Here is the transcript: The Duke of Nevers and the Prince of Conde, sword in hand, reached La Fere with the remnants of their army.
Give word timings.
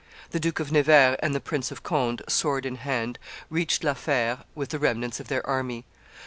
The 0.31 0.39
Duke 0.39 0.59
of 0.59 0.71
Nevers 0.71 1.17
and 1.21 1.35
the 1.35 1.39
Prince 1.39 1.69
of 1.69 1.83
Conde, 1.83 2.23
sword 2.27 2.65
in 2.65 2.77
hand, 2.77 3.19
reached 3.51 3.83
La 3.83 3.93
Fere 3.93 4.39
with 4.55 4.69
the 4.69 4.79
remnants 4.79 5.19
of 5.19 5.27
their 5.27 5.45
army. 5.47 5.85